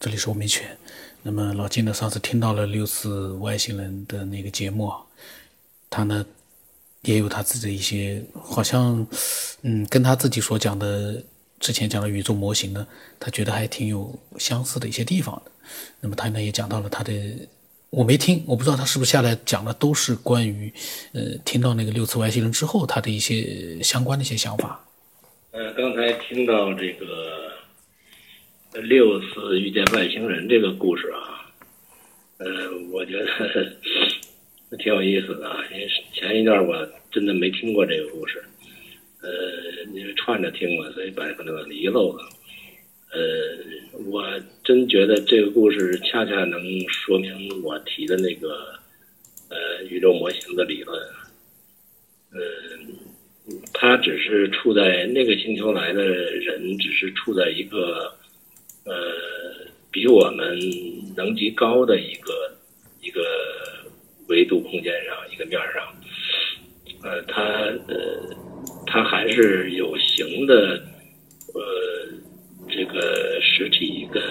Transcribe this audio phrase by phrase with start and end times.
[0.00, 0.64] 这里是我没权。
[1.22, 4.92] 那么老金呢，上次听到了六次外星人的那个节目，
[5.90, 6.24] 他呢
[7.02, 9.04] 也有他自己的一些，好像
[9.62, 11.20] 嗯，跟他自己所讲的
[11.58, 12.86] 之前讲的宇宙模型呢，
[13.18, 15.50] 他觉得还挺有相似的一些地方的。
[16.00, 17.12] 那么他呢也讲到了他的，
[17.90, 20.72] 我没听，我不知道他是不是下来讲的都是关于
[21.12, 24.80] 呃听到那个六次外星人之后他的一些相关的一些想法。
[25.50, 27.57] 呃，刚才听到这个。
[28.74, 31.50] 六次遇见外星人这个故事啊，
[32.38, 33.76] 呃，我觉得
[34.78, 35.56] 挺有意思的。
[35.72, 38.44] 因为前一段我真的没听过这个故事，
[39.22, 39.30] 呃，
[39.94, 42.24] 因为串着听嘛，所以把可能遗漏了。
[43.10, 44.22] 呃，我
[44.62, 48.78] 真觉得这个故事恰恰能说明我提的那个
[49.48, 51.02] 呃宇宙模型的理论。
[52.32, 52.38] 呃，
[53.72, 58.14] 他只是处在那个星球来的人，只是处在一个。
[58.88, 58.94] 呃，
[59.90, 60.58] 比我们
[61.14, 62.32] 能级高的一个
[63.02, 63.20] 一个
[64.28, 65.82] 维度空间上一个面上，
[67.02, 67.42] 呃，它
[67.86, 67.96] 呃，
[68.86, 70.82] 它还是有形的，
[71.52, 71.60] 呃，
[72.70, 74.22] 这个实体跟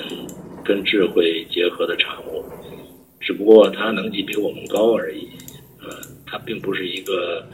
[0.66, 2.44] 跟智慧结合的产物，
[3.20, 5.28] 只不过它能级比我们高而已，
[5.82, 5.88] 呃，
[6.26, 7.48] 它并不是一个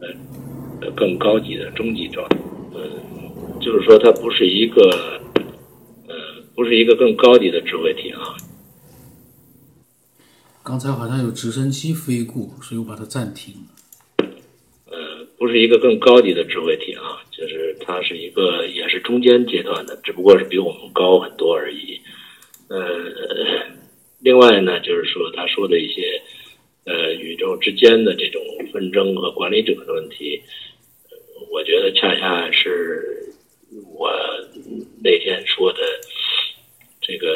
[0.00, 2.38] 呃更高级的终极状态，
[2.72, 2.88] 呃，
[3.60, 5.20] 就是说它不是一个。
[6.56, 8.34] 不是一个更高级的智慧体啊！
[10.64, 14.26] 刚才好像有直升机飞过，所以我把它暂停了。
[14.86, 22.00] 呃，不是一个更高级的智慧体啊，就是它是一个也是中间阶段的，只不过是比我们高很多而已。
[22.68, 22.80] 呃，
[24.20, 26.22] 另外呢，就是说他说的一些
[26.84, 30.40] 呃宇宙之间的这种纷争和管理者的问题，
[31.52, 33.34] 我觉得恰恰是
[33.92, 34.10] 我
[35.04, 35.80] 那天说的。
[37.08, 37.28] 这个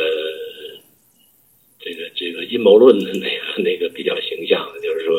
[1.78, 5.18] 这个这个阴谋论的那个那个比较形象，就是说，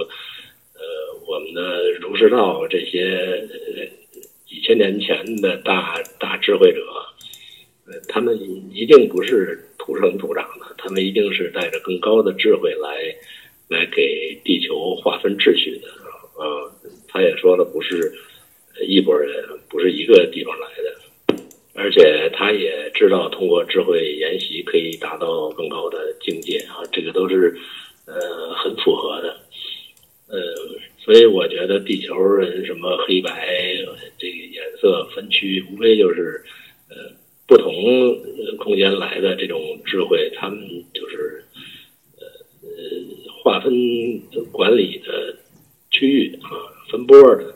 [0.73, 0.81] 呃，
[1.27, 3.47] 我们的儒释道这些
[4.45, 6.81] 几千年前的大大智慧者，
[7.88, 8.38] 呃，他们
[8.73, 13.16] 一定不是土生土长的，他们一定是带着更高的智慧来
[13.69, 15.88] 来给地球划分秩序的。
[16.38, 16.72] 呃，
[17.07, 18.11] 他也说了，不是
[18.88, 19.31] 一拨人，
[19.69, 21.00] 不是一个地方来的。
[21.81, 27.58] 而且他也知道，通过智慧研习可以达到更高的境界啊，这个都是
[28.06, 29.36] 呃很符合的。
[30.28, 30.40] 呃，
[31.03, 33.50] 所以我觉得地球人什么黑白
[34.19, 36.40] 这个颜色分区，无非就是
[36.88, 36.96] 呃
[37.47, 37.74] 不同
[38.58, 40.59] 空间来的这种智慧，他们
[40.94, 41.44] 就是
[42.19, 42.28] 呃
[42.62, 42.69] 呃
[43.44, 43.74] 划分
[44.52, 45.36] 管理的
[45.90, 46.53] 区域啊，
[46.92, 47.56] 分波的，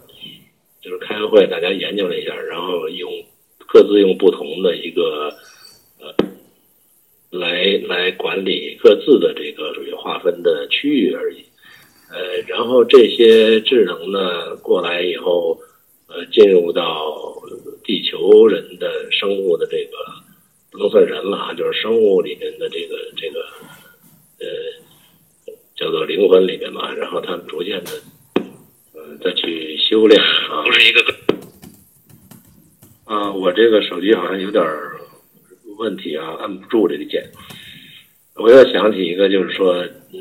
[0.81, 3.14] 就是开完会，大家研究了一下，然后用。
[3.75, 5.35] 各自用不同的一个
[5.99, 6.07] 呃
[7.29, 11.43] 来来管理各自的这个属于划分的区域而已，
[12.09, 15.59] 呃，然后这些智能呢过来以后，
[16.07, 17.13] 呃，进入到
[17.83, 19.97] 地球人的生物的这个
[20.71, 23.41] 不能算人了啊，就是生物里面的这个这个
[24.39, 24.47] 呃
[25.75, 27.91] 叫做灵魂里面嘛，然后他们逐渐的
[28.93, 31.01] 呃再去修炼啊，不是一个。
[33.05, 34.63] 啊，我这个手机好像有点
[35.77, 37.23] 问题啊，按不住这个键。
[38.35, 39.75] 我又想起一个，就是说，
[40.11, 40.19] 嗯，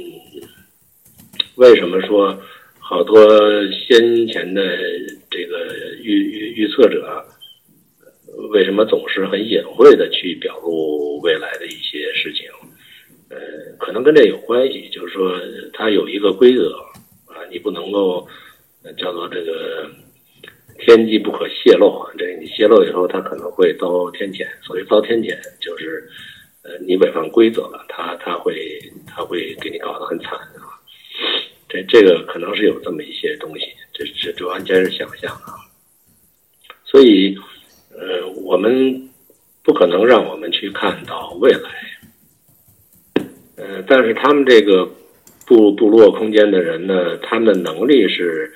[1.55, 2.39] 为什么说
[2.79, 3.17] 好多
[3.71, 4.63] 先前的
[5.31, 5.67] 这个
[6.03, 7.25] 预预预测者，
[8.51, 12.47] 为什么总是很隐晦的去表露未来的一些事情？
[13.31, 13.39] 呃，
[13.79, 15.41] 可能跟这有关系，就是说，
[15.73, 16.77] 它有一个规则
[17.29, 18.29] 啊，你不能够
[18.99, 19.89] 叫做这个。
[20.85, 22.13] 天机不可泄露啊！
[22.19, 24.47] 这你泄露以后，他可能会遭天谴。
[24.63, 26.07] 所谓遭天谴，就是，
[26.63, 28.55] 呃，你违反规则了，他他会
[29.07, 30.77] 他会给你搞得很惨啊。
[31.71, 35.57] 这这个可能是有这么一些东西，这这这完全是想象啊。
[36.85, 37.35] 所以，
[37.91, 39.09] 呃，我们
[39.63, 41.71] 不可能让我们去看到未来。
[43.57, 44.87] 呃，但是他们这个
[45.47, 48.53] 部部落空间的人呢，他们的能力是，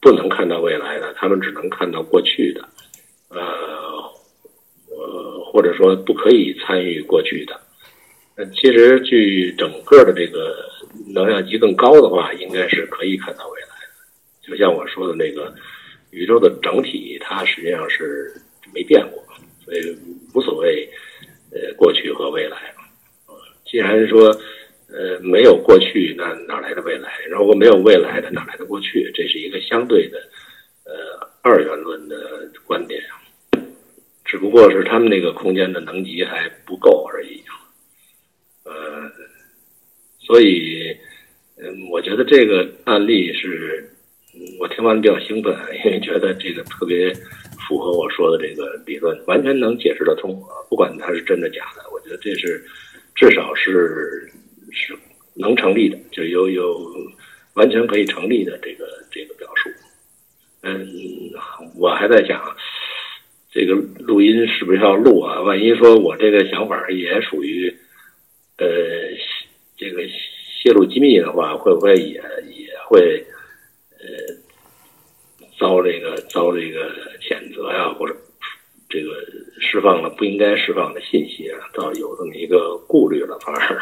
[0.00, 2.66] 不能看到未来的，他们只能看到过去的，
[3.28, 3.38] 呃，
[4.88, 7.60] 呃，或者说不可以参与过去的。
[8.36, 10.64] 呃，其实据整个的这个
[11.12, 14.48] 能量级更高的话，应该是可以看到未来的。
[14.48, 15.54] 就像我说的那个
[16.10, 18.32] 宇宙的整体，它实际上是
[18.72, 19.22] 没变过，
[19.64, 19.98] 所以
[20.34, 20.88] 无所谓
[21.52, 22.56] 呃过去和未来。
[23.66, 24.34] 既然说。
[24.92, 27.10] 呃，没有过去，那哪来的未来？
[27.30, 29.10] 如果没有未来，的哪来的过去？
[29.14, 30.18] 这是一个相对的，
[30.84, 33.00] 呃，二元论的观点。
[34.24, 37.42] 只不过是他们那个空间的能级还不够而已。
[38.64, 39.10] 呃，
[40.20, 40.96] 所以，
[41.56, 43.88] 嗯，我觉得这个案例是，
[44.60, 45.52] 我听完比较兴奋，
[45.84, 47.12] 因为觉得这个特别
[47.66, 50.40] 符合我说的这个理论，完全能解释得通。
[50.68, 52.64] 不管它是真的假的，我觉得这是
[53.16, 54.30] 至少是
[54.72, 54.98] 是
[55.34, 56.80] 能成立的，就有有
[57.54, 59.70] 完全可以成立的这个这个表述。
[60.62, 60.86] 嗯，
[61.76, 62.56] 我还在想，
[63.50, 65.40] 这个录音是不是要录啊？
[65.42, 67.74] 万一说我这个想法也属于。
[68.62, 68.66] 呃，
[69.74, 73.24] 这个泄露机密的话，会不会也也会
[73.92, 74.06] 呃
[75.58, 77.88] 遭这个遭这个谴责呀？
[77.94, 78.14] 或者
[78.86, 79.14] 这个
[79.62, 81.58] 释放了不应该释放的信息啊？
[81.72, 83.38] 倒有这么一个顾虑了。
[83.38, 83.80] 反而，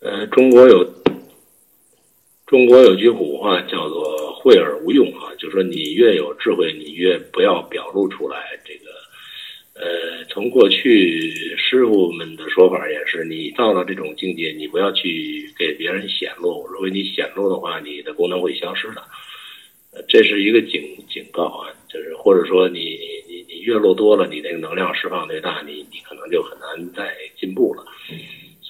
[0.00, 0.84] 呃，中国有
[2.46, 8.38] 中国有句古话叫做“慧而无用”啊，就说你越有智慧，你越不要表露出来。
[8.64, 8.90] 这个。
[9.76, 16.64] 呃，从过去师傅们的说法也是，你到了这种境界，你不要去给别人显露。
[16.68, 19.02] 如果你显露的话，你的功能会消失的。
[20.08, 22.96] 这是一个警警告啊，就是或者说你
[23.28, 27.84] 你你越露多了，你那个能量释放越大，你你可能就很难再进步了。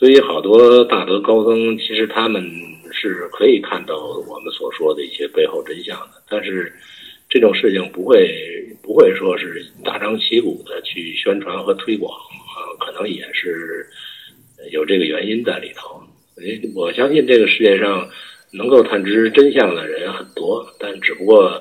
[0.04, 2.44] 所以好多大德高僧其实他们
[2.92, 3.96] 是可以看到
[4.28, 6.70] 我们所说的一些背后真相的，但是。
[7.30, 8.30] 这种事情不会
[8.82, 13.84] 不会说是大张旗鼓的去宣传和推广啊，可能也是
[14.70, 16.00] 有这个原因在里头。
[16.76, 18.08] 我相信这个世界上
[18.52, 21.60] 能够探知真相的人很多，但只不过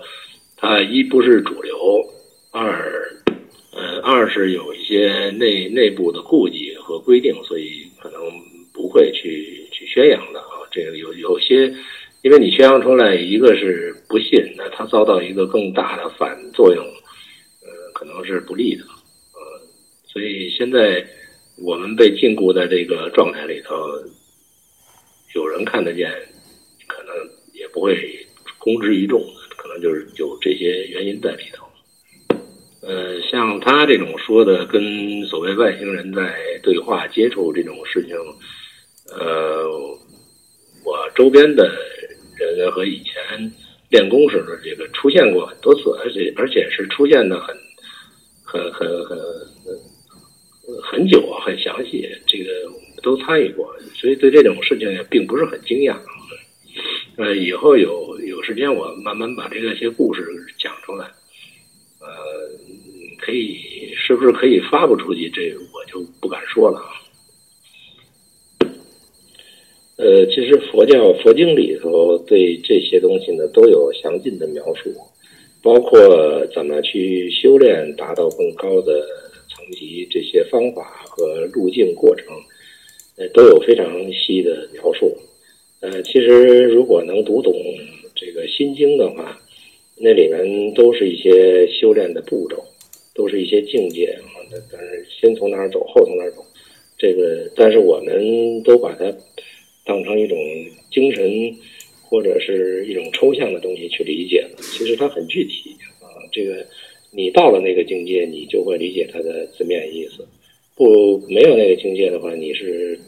[0.58, 1.76] 他一不是主流，
[2.52, 3.10] 二
[3.72, 7.83] 呃二是有一些内内部的顾忌和规定，所以
[8.94, 10.62] 会去去宣扬的啊。
[10.72, 11.74] 这个有有些。
[12.24, 19.62] 因为你宣扬出来，一个是不信，那它遭到一个更大的反作用，呃，可能是不利的，呃，
[20.06, 21.06] 所以现在
[21.58, 23.76] 我们被禁锢在这个状态里头，
[25.36, 26.10] 有人看得见，
[26.88, 27.14] 可能
[27.52, 28.26] 也不会
[28.58, 29.22] 公之于众，
[29.58, 31.68] 可能就是有这些原因在里头。
[32.82, 38.16] 呃，像他这种说的，跟所谓外星人在对话接触这种事情，
[39.20, 39.70] 呃，
[40.84, 41.72] 我周边的。
[42.58, 43.52] 人和以前
[43.90, 47.56] 练功时的这个出现过很多次，而且而且是出现的很
[48.44, 49.18] 很很很
[50.82, 52.52] 很久啊，很详细，这个
[53.02, 55.96] 都参与过，所以对这种事情也并不是很惊讶。
[57.18, 60.22] 呃，以后有有时间我慢慢把这个些故事
[60.60, 61.06] 讲出来，
[62.02, 62.08] 呃，
[63.20, 65.30] 可以是不是可以发布出去？
[65.30, 66.92] 这我就不敢说了啊。
[70.04, 74.92] 呃，其实佛教佛经里头对这些东西呢都有详尽的描述，
[75.62, 79.08] 包括怎么去修炼达到更高的
[79.48, 82.28] 层级，这些方法和路径过程，
[83.16, 85.16] 呃，都有非常细的描述。
[85.80, 87.54] 呃，其实如果能读懂
[88.14, 89.40] 这个心经的话，
[89.98, 92.62] 那里面都是一些修炼的步骤，
[93.16, 94.28] 都是一些境界啊。
[94.70, 96.44] 但是先从哪儿走，后从哪儿走，
[96.98, 99.06] 这个，但是我们都把它。
[99.86, 100.38] 当成一种
[100.92, 101.56] 精神
[102.02, 106.06] 或者是一种抽象的东西去理解了，其实它很具体啊。
[106.32, 106.66] 这个
[107.12, 110.24] 你到了那个境界，你就会理解它的字面意思；
[110.76, 113.00] 不没有那个境界的话，你是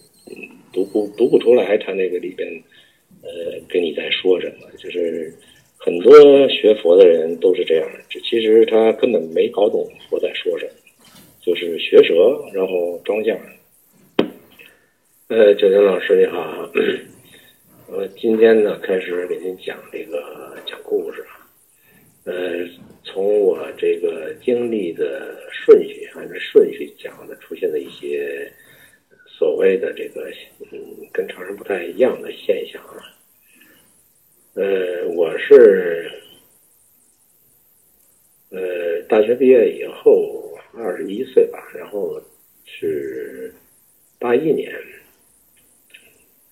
[0.74, 2.48] 读不读不出来它那个里边
[3.22, 4.68] 呃跟你在说什么。
[4.78, 5.34] 就是
[5.78, 10.72] 很多学佛的人都是这样，这其实他根本没搞懂佛在说什么，
[11.42, 13.38] 就是学舌然后装相。
[15.28, 16.70] 呃，九天老师你好，
[17.90, 21.50] 我今天呢开始给您讲这个讲故事啊，
[22.26, 22.64] 呃，
[23.04, 28.48] 从我这个经历的顺序按照顺序讲的，出现的一些
[29.26, 30.32] 所谓的这个
[30.72, 30.80] 嗯
[31.12, 33.02] 跟常人不太一样的现象啊，
[34.54, 36.08] 呃，我是
[38.52, 42.22] 呃大学毕业以后二十一岁吧，然后
[42.64, 43.52] 是
[44.20, 44.72] 八一年。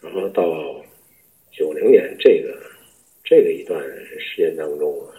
[0.04, 0.84] 然后到
[1.50, 2.62] 九零年这个
[3.24, 3.82] 这个一段
[4.20, 5.16] 时间当中啊，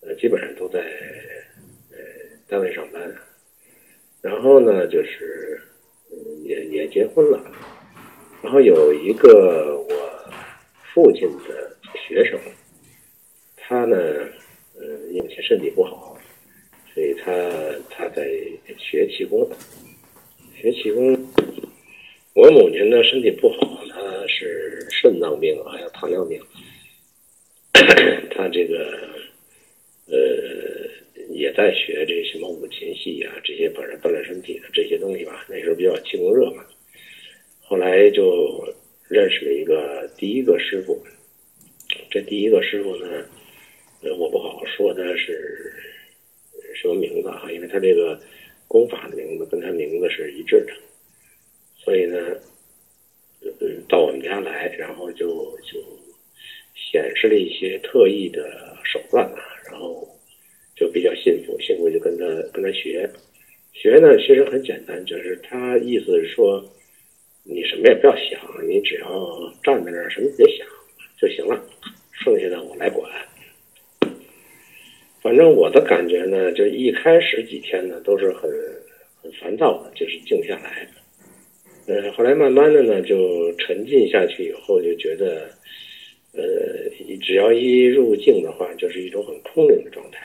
[0.00, 0.80] 呃，基本上都在
[1.92, 1.96] 呃
[2.48, 3.14] 单位上班，
[4.20, 5.60] 然后呢，就是
[6.42, 7.40] 也也结婚了，
[8.42, 10.32] 然后有一个我
[10.92, 11.76] 父亲的
[12.08, 12.36] 学生，
[13.56, 13.96] 他呢，
[14.76, 16.18] 呃，因为身体不好，
[16.92, 17.32] 所以他
[17.88, 18.28] 他在
[18.76, 19.48] 学气功，
[20.56, 21.16] 学气功。
[22.38, 26.40] 我母亲呢身体不好，她是肾脏病还有糖尿病，
[28.30, 28.96] 她这个
[30.06, 30.16] 呃
[31.30, 35.44] 也在学这什么五禽戏啊，这些锻炼锻炼身体的这些东西吧。
[35.48, 36.64] 那时候比较气功热嘛。
[37.58, 38.64] 后来就
[39.08, 40.96] 认识了一个第一个师傅，
[42.08, 43.28] 这第一个师傅呢，
[44.00, 45.74] 呃，我不好说他是
[46.76, 48.16] 什么名字啊，因为他这个
[48.68, 50.72] 功法的名字跟他名字是一致的，
[51.88, 52.18] 所以呢，
[53.40, 55.26] 嗯，到我们家来，然后就
[55.64, 55.82] 就
[56.74, 59.40] 显示了一些特异的手段啊，
[59.70, 60.06] 然后
[60.76, 63.08] 就比较信服，信服就跟他跟他学，
[63.72, 66.62] 学呢其实很简单，就是他意思是说。
[67.50, 70.66] 你什么也不要想，你只要站在那儿，什么也别想
[71.18, 71.58] 就行了，
[72.12, 73.10] 剩下的我来管。
[75.22, 78.50] 反正我的感觉呢，就一开始几天呢都是很
[79.22, 80.86] 很烦躁的，就是静不下来。
[81.88, 85.50] 呃，后来慢慢的呢就沉浸下去以后，就觉得，
[86.32, 86.44] 呃，
[87.22, 90.24] 只要一入境的话，就是一种很空灵的状态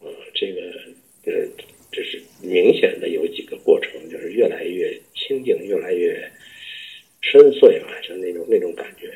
[0.00, 0.06] 啊。
[0.34, 0.60] 这个
[1.24, 1.32] 呃，
[1.90, 4.96] 这是明显的有几个过程，就是越来越。
[5.26, 6.30] 清静越来越
[7.22, 9.08] 深邃啊，就那种那种感觉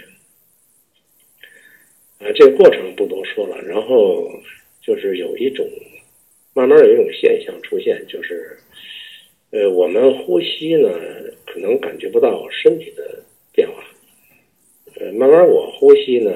[2.18, 3.61] 啊，这个过程不多说了。
[3.61, 4.26] 然后
[4.80, 5.68] 就是有一种
[6.54, 8.56] 慢慢有一种现象出现，就是
[9.50, 10.90] 呃，我们呼吸呢，
[11.46, 13.82] 可能感觉不到身体的变化。
[14.96, 16.30] 呃，慢慢我呼吸呢，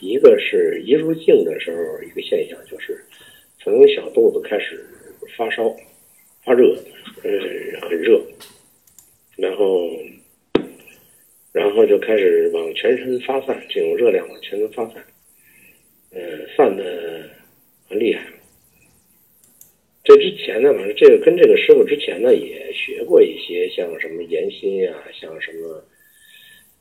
[0.00, 2.98] 一个是一入静的时候，一个现象就是
[3.58, 4.82] 从小肚子开始
[5.36, 5.68] 发烧、
[6.42, 6.74] 发热，
[7.22, 7.30] 呃，
[7.88, 8.20] 很热。
[9.36, 9.90] 然后，
[11.52, 15.04] 然后就开始往全身发散，这种热量往全身发散，
[16.12, 16.20] 呃，
[16.56, 17.28] 散的
[17.88, 18.24] 很厉害。
[20.14, 25.84] 这之前呢，反正这个跟这个师傅之前呢也学过一些，像什么严心啊，像什么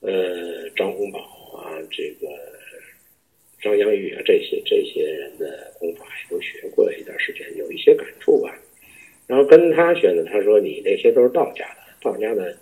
[0.01, 1.19] 呃张洪宝
[1.57, 2.27] 啊，这个
[3.59, 8.55] 张香玉啊，这些这些人的功法也都学过一段时间，有一些感触吧。
[9.25, 11.81] 然后跟他学的，他说你那些都是道家的。
[12.01, 12.55] 道家的，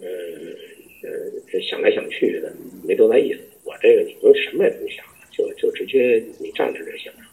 [0.00, 0.08] 呃
[1.02, 2.50] 呃，想来想去的
[2.86, 3.40] 没多大意思。
[3.64, 7.29] 我这个你不用什么也不用想，就就直接你站着就行了。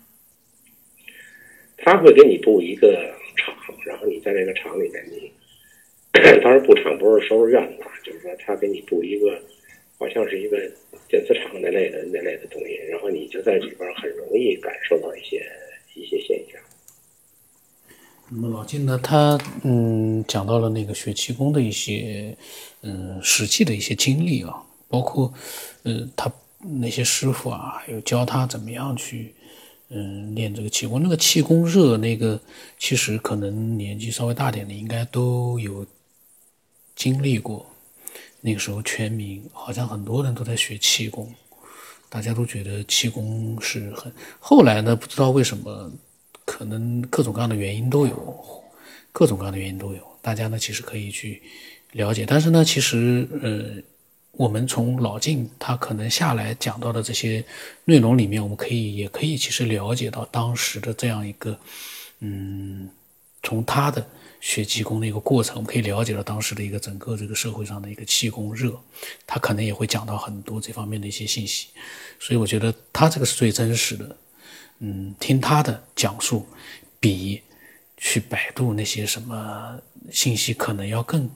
[1.87, 2.91] 他会给你布一个
[3.37, 5.31] 场，然后你在这个场里面，你
[6.43, 9.41] 当然布场不是收拾院子，就是说他给你布一个，
[9.97, 10.57] 好像是一个
[11.07, 15.41] 电磁场那类的那类的东西，然后你就在里边很容易感受到一些
[15.95, 16.59] 一些现象。
[18.29, 18.99] 那么老金呢？
[19.01, 22.35] 他嗯讲到了那个学气功的一些
[22.81, 25.33] 嗯实际的一些经历啊，包括
[25.83, 26.29] 呃他
[26.81, 29.33] 那些师傅啊，还有教他怎么样去
[29.89, 31.01] 嗯练这个气功。
[31.01, 32.39] 那个气功热，那个
[32.77, 35.85] 其实可能年纪稍微大点的应该都有
[36.95, 37.65] 经历过。
[38.41, 41.33] 那个时候全民好像很多人都在学气功，
[42.09, 44.11] 大家都觉得气功是很。
[44.39, 45.91] 后来呢，不知道为什么。
[46.49, 48.63] 可能各种各样的原因都有，
[49.11, 49.99] 各种各样的原因都有。
[50.21, 51.43] 大家呢，其实可以去
[51.91, 52.25] 了解。
[52.25, 53.83] 但是呢，其实呃，
[54.37, 57.43] 我们从老晋他可能下来讲到的这些
[57.85, 61.59] 内容里面，我们可以也可以其实了解到当时的这样一个，
[62.19, 62.87] 嗯，
[63.41, 64.07] 从他的
[64.39, 68.79] 学气功的一个过程，我们可以了解到当时的一个整个这个社会上的一个气功热。
[69.25, 71.69] 他可能也会讲到很多这方面的一些信息。
[72.19, 74.17] 所以我觉得他这个是最真实的。
[74.79, 76.45] 嗯，听他的讲述，
[76.99, 77.41] 比
[77.97, 79.79] 去百度那些什么
[80.11, 81.27] 信息可能要更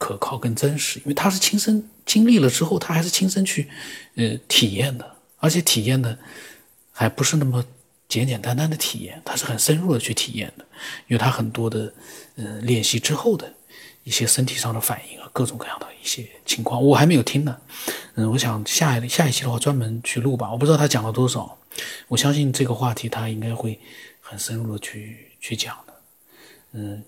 [0.00, 3.68] 可靠、更真实，因为他是亲身经历了之后，他还是亲身去
[4.14, 6.18] 呃体验的，而且体验的
[6.90, 7.62] 还不是那么
[8.08, 10.64] 简简单单的体验，他是很深入的去体验的，
[11.08, 11.92] 有他很多的
[12.36, 13.52] 呃练习之后的
[14.04, 17.54] 一些身体上的反应啊，各种各样的一些情况，我还没有听呢。
[18.14, 21.58] 嗯，我想下一下一期的话专门去录吧，我不知道他讲了多少。
[22.08, 23.78] 我相信这个话题他应该会
[24.20, 25.94] 很深入的去去讲的，
[26.72, 27.02] 嗯，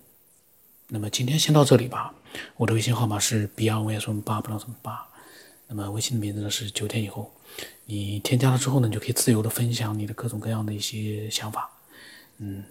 [0.95, 2.15] 那么今天先到这里吧。
[2.55, 5.09] 我的微信号码是 b r y 什么八不知道什么八，
[5.67, 7.33] 那么微信的名字呢是九天以后，
[7.87, 11.71] 你添加了之后呢，你就可以自由的分享你的各种各样的一些想法，
[12.37, 12.63] 嗯，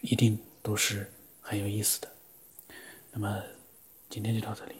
[0.00, 1.08] 一定都是
[1.40, 2.10] 很有意思的。
[3.12, 3.40] 那么
[4.10, 4.74] 今天就到这里。